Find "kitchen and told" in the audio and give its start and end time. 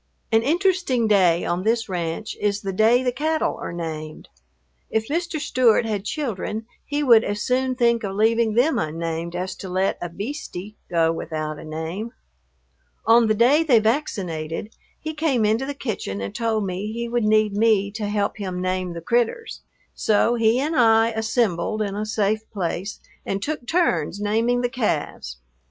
15.75-16.65